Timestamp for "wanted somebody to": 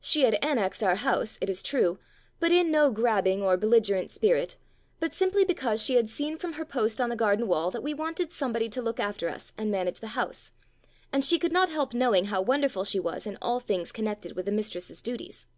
7.92-8.80